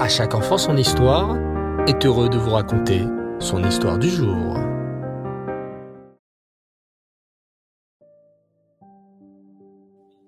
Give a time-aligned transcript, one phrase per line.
[0.00, 1.36] À chaque enfant son histoire
[1.86, 3.04] est heureux de vous raconter
[3.38, 4.56] son histoire du jour.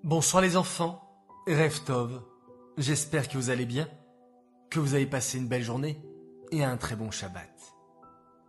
[0.03, 1.01] Bonsoir les enfants,
[1.47, 2.21] Rêve Tov.
[2.77, 3.87] J'espère que vous allez bien,
[4.69, 5.99] que vous avez passé une belle journée
[6.51, 7.73] et un très bon Shabbat.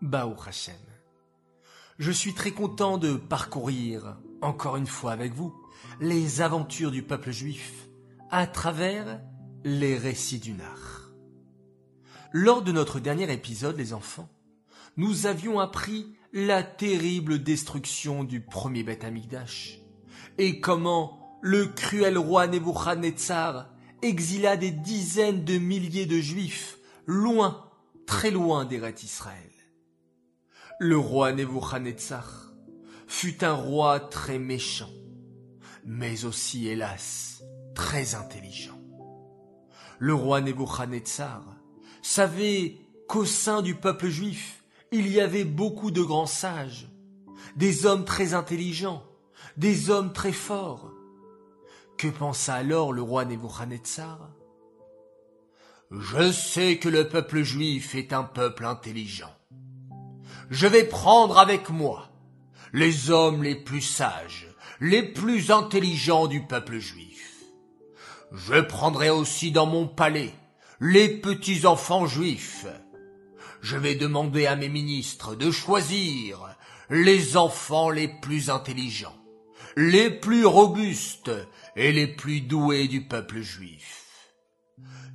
[0.03, 0.75] Baou Hashem.
[1.99, 5.55] Je suis très content de parcourir, encore une fois avec vous,
[6.03, 7.89] les aventures du peuple juif
[8.31, 9.23] à travers
[9.65, 11.04] les récits du Nar.
[12.37, 14.29] Lors de notre dernier épisode, les enfants,
[14.97, 19.79] nous avions appris la terrible destruction du premier Beth Amikdash
[20.39, 23.69] et comment le cruel roi Nebuchadnezzar
[24.03, 27.71] exila des dizaines de milliers de juifs loin,
[28.05, 29.53] très loin d'Eret Israël.
[30.81, 32.53] Le roi Nebuchadnezzar
[33.07, 34.91] fut un roi très méchant,
[35.87, 37.45] mais aussi, hélas,
[37.77, 38.81] très intelligent.
[40.01, 41.54] Le roi Nebuchadnezzar
[42.05, 42.77] savait
[43.09, 46.89] qu'au sein du peuple juif, il y avait beaucoup de grands sages,
[47.57, 49.03] des hommes très intelligents,
[49.57, 50.93] des hommes très forts.
[51.99, 54.31] Que pensa alors le roi Nebuchadnezzar?
[55.91, 59.35] Je sais que le peuple juif est un peuple intelligent
[60.51, 62.09] je vais prendre avec moi
[62.73, 64.49] les hommes les plus sages,
[64.81, 67.35] les plus intelligents du peuple juif.
[68.33, 70.35] Je prendrai aussi dans mon palais
[70.87, 72.67] les petits enfants juifs.
[73.63, 76.55] Je vais demander à mes ministres de choisir
[76.91, 79.17] les enfants les plus intelligents,
[79.77, 81.33] les plus robustes
[81.75, 84.35] et les plus doués du peuple juif.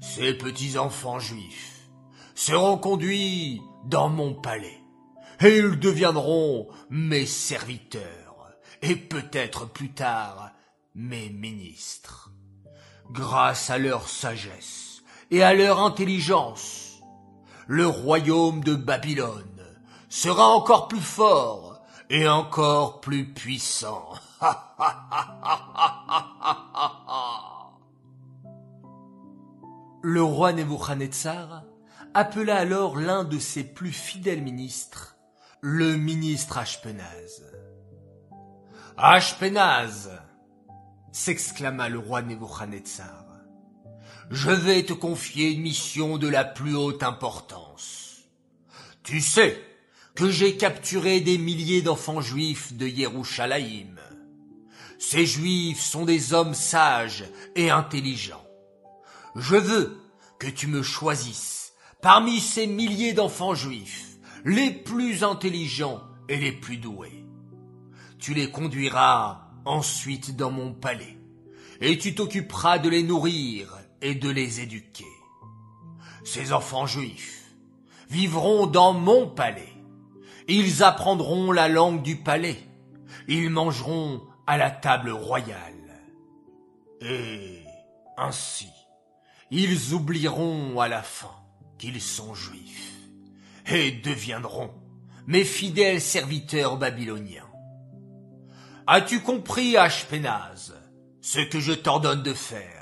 [0.02, 1.88] Ces petits enfants juifs
[2.34, 4.82] seront conduits dans mon palais
[5.40, 8.50] et ils deviendront mes serviteurs,
[8.82, 10.52] et peut-être plus tard
[10.96, 12.32] mes ministres.
[13.12, 14.89] Grâce à leur sagesse
[15.32, 17.00] et à leur intelligence,
[17.68, 19.46] le royaume de Babylone
[20.10, 24.10] sera encore plus fort et encore plus puissant.
[30.02, 31.64] le roi Nebuchadnezzar
[32.14, 35.16] appela alors l'un de ses plus fidèles ministres
[35.62, 37.44] le ministre Ashpenaz.
[38.98, 40.10] Ashpenaz
[41.12, 43.29] s'exclama le roi Nebuchadnezzar.
[44.30, 48.28] Je vais te confier une mission de la plus haute importance.
[49.02, 49.60] Tu sais
[50.14, 53.96] que j'ai capturé des milliers d'enfants juifs de Yerushalayim.
[55.00, 57.26] Ces juifs sont des hommes sages
[57.56, 58.46] et intelligents.
[59.36, 59.98] Je veux
[60.38, 66.78] que tu me choisisses parmi ces milliers d'enfants juifs les plus intelligents et les plus
[66.78, 67.26] doués.
[68.20, 71.18] Tu les conduiras ensuite dans mon palais,
[71.82, 75.06] et tu t'occuperas de les nourrir et de les éduquer.
[76.24, 77.56] Ces enfants juifs
[78.10, 79.74] vivront dans mon palais.
[80.48, 82.60] Ils apprendront la langue du palais.
[83.28, 85.74] Ils mangeront à la table royale.
[87.02, 87.60] Et
[88.18, 88.68] ainsi,
[89.52, 91.36] ils oublieront à la fin
[91.78, 92.98] qu'ils sont juifs
[93.68, 94.72] et deviendront
[95.28, 97.48] mes fidèles serviteurs babyloniens.
[98.88, 100.74] As-tu compris, Ashpenaz,
[101.22, 102.79] ce que je t'ordonne de faire?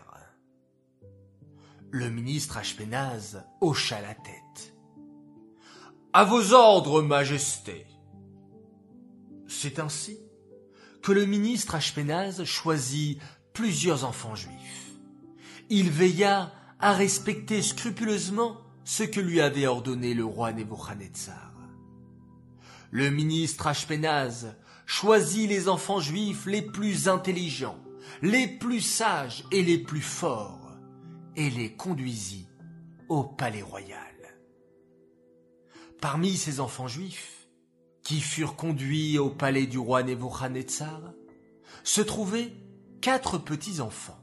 [1.97, 4.75] Le ministre Ashpenaz hocha la tête.
[6.13, 7.87] À vos ordres, Majesté.
[9.47, 10.19] C'est ainsi
[11.01, 13.19] que le ministre Ashpenaz choisit
[13.51, 14.91] plusieurs enfants juifs.
[15.71, 21.51] Il veilla à respecter scrupuleusement ce que lui avait ordonné le roi Nebuchadnezzar.
[22.91, 27.79] Le ministre Ashpenaz choisit les enfants juifs les plus intelligents,
[28.21, 30.66] les plus sages et les plus forts,
[31.37, 32.47] et les conduisit
[33.07, 34.01] au palais royal.
[36.01, 37.47] Parmi ces enfants juifs,
[38.03, 41.13] qui furent conduits au palais du roi Nebuchadnezzar,
[41.83, 42.53] se trouvaient
[43.01, 44.19] quatre petits enfants.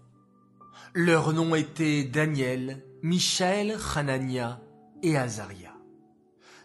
[0.93, 4.61] Leurs noms étaient Daniel, Michaël, Hanania
[5.03, 5.73] et Azaria.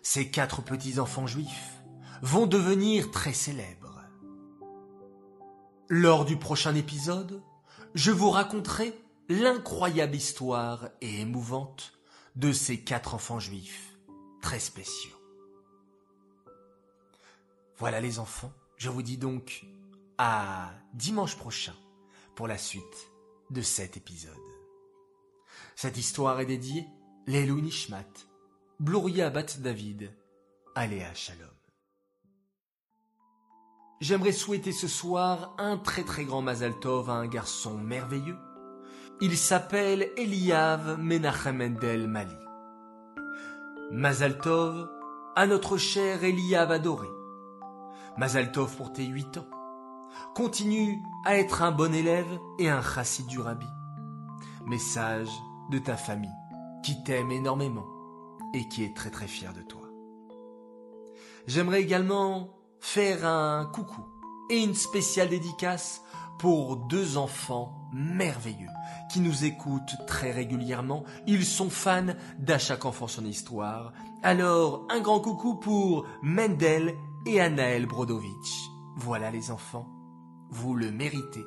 [0.01, 1.83] Ces quatre petits-enfants juifs
[2.21, 4.01] vont devenir très célèbres.
[5.89, 7.41] Lors du prochain épisode,
[7.95, 8.93] je vous raconterai
[9.29, 11.93] l'incroyable histoire et émouvante
[12.35, 13.95] de ces quatre enfants juifs
[14.41, 15.15] très spéciaux.
[17.77, 19.65] Voilà les enfants, je vous dis donc
[20.17, 21.75] à dimanche prochain
[22.35, 22.83] pour la suite
[23.51, 24.33] de cet épisode.
[25.75, 26.87] Cette histoire est dédiée
[27.27, 28.09] Lelou Nishmat,
[28.79, 30.11] Bluria Bat David,
[30.73, 31.47] Aléa Shalom.
[34.01, 38.37] J'aimerais souhaiter ce soir un très très grand Mazal Tov à un garçon merveilleux
[39.21, 42.37] Il s'appelle Eliav Menachem Mendel Mali.
[43.91, 44.89] Mazaltov
[45.35, 47.09] à notre cher Eliav adoré.
[48.17, 49.47] Mazaltov pour tes huit ans.
[50.35, 53.67] Continue à être un bon élève et un chassid du rabbi.
[54.65, 55.29] Message
[55.69, 56.29] de ta famille
[56.81, 57.87] qui t'aime énormément
[58.53, 59.89] et qui est très très fière de toi.
[61.45, 64.01] J'aimerais également faire un coucou
[64.49, 66.03] et une spéciale dédicace
[66.39, 68.69] pour deux enfants merveilleux
[69.11, 71.03] qui nous écoutent très régulièrement.
[71.27, 73.93] Ils sont fans d'À chaque enfant son histoire.
[74.23, 76.95] Alors, un grand coucou pour Mendel
[77.25, 78.69] et Anaël Brodovitch.
[78.97, 79.87] Voilà les enfants,
[80.49, 81.45] vous le méritez.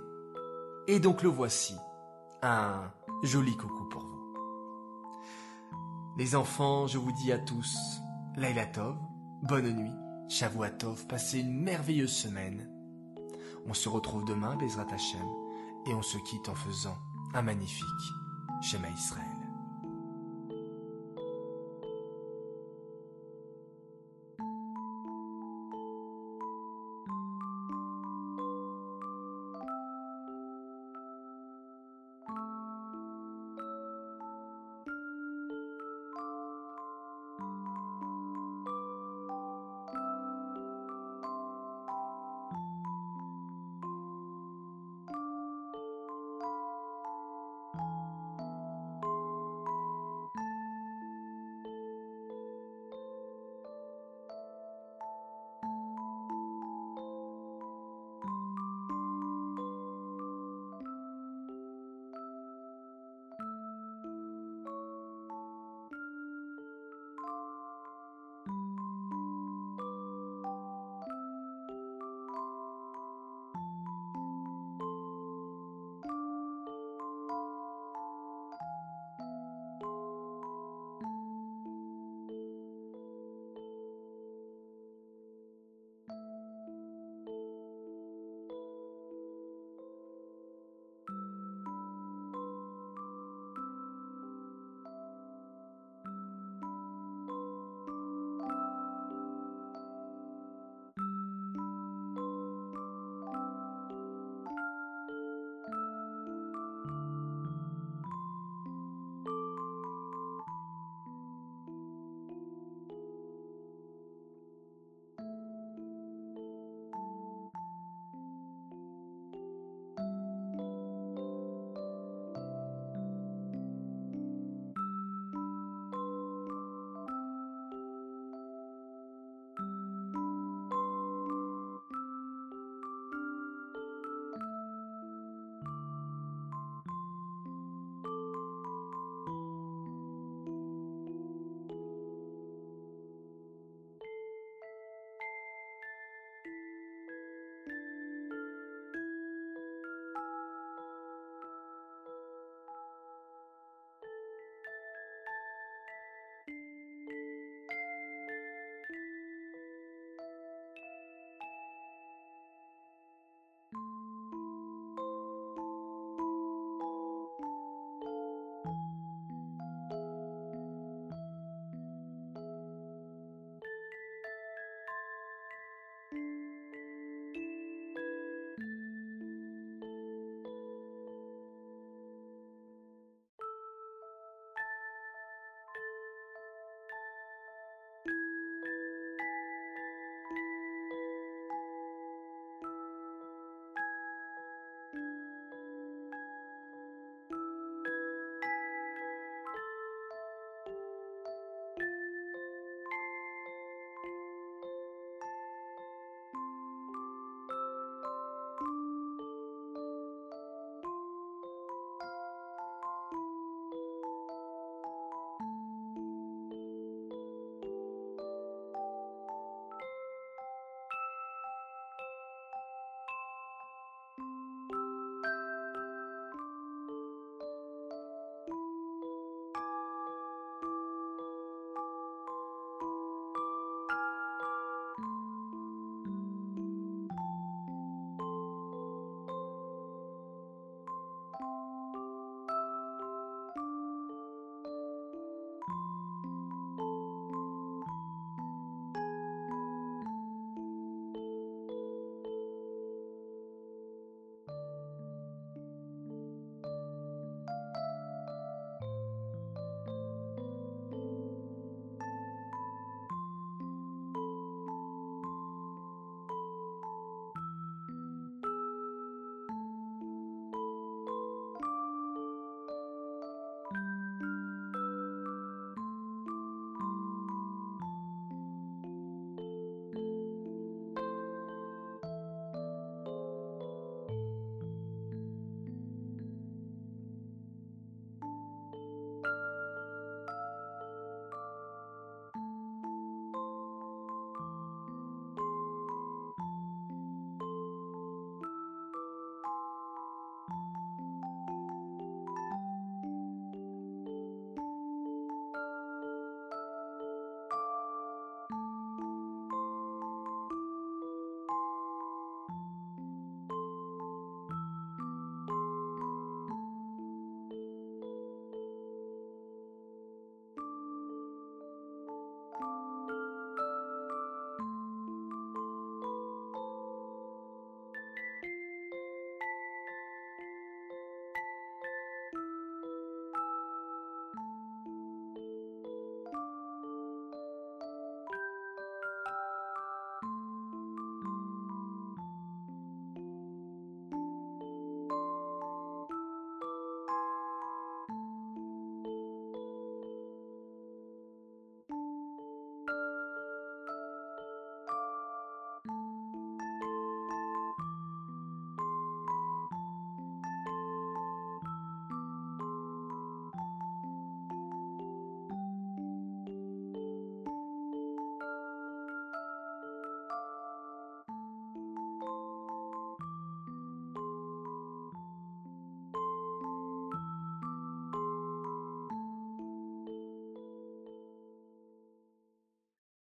[0.89, 1.75] Et donc le voici,
[2.43, 2.91] un
[3.23, 4.13] joli coucou pour vous.
[6.19, 8.01] Les enfants, je vous dis à tous,
[8.37, 8.97] Laila Tov,
[9.43, 9.93] bonne nuit,
[10.29, 12.72] Shavuatov, passez une merveilleuse semaine.
[13.67, 15.27] On se retrouve demain, Bezrat Hashem,
[15.87, 16.97] et on se quitte en faisant
[17.35, 17.87] un magnifique
[18.63, 19.32] Shema Israël.